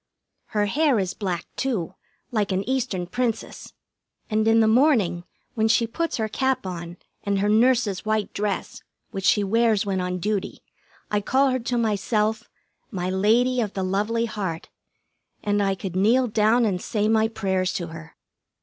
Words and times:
Her 0.45 0.65
hair 0.65 0.97
is 0.97 1.13
black, 1.13 1.45
too, 1.55 1.93
like 2.31 2.51
an 2.51 2.67
Eastern 2.67 3.05
Princess 3.05 3.71
and 4.31 4.47
in 4.47 4.59
the 4.59 4.67
morning 4.67 5.25
when 5.53 5.67
she 5.67 5.85
puts 5.85 6.17
her 6.17 6.27
cap 6.27 6.65
on 6.65 6.97
and 7.23 7.37
her 7.37 7.47
nurse's 7.47 8.03
white 8.03 8.33
dress, 8.33 8.81
which 9.11 9.25
she 9.25 9.43
wears 9.43 9.85
when 9.85 10.01
on 10.01 10.17
duty, 10.17 10.61
I 11.11 11.21
call 11.21 11.51
her 11.51 11.59
to 11.59 11.77
myself, 11.77 12.49
"My 12.89 13.11
Lady 13.11 13.61
of 13.61 13.73
the 13.73 13.83
Lovely 13.83 14.25
Heart," 14.25 14.69
and 15.43 15.61
I 15.61 15.75
could 15.75 15.95
kneel 15.95 16.25
down 16.25 16.65
and 16.65 16.81
say 16.81 17.07
my 17.07 17.27
prayers 17.27 17.71
to 17.73 17.89
her. 17.89 18.15